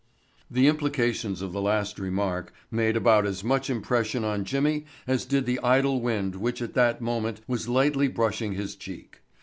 [0.49, 5.45] The implications of the last remark made about as much impression on Jimmy as did
[5.45, 9.21] the idle wind which at that moment was lightly brushing his cheek.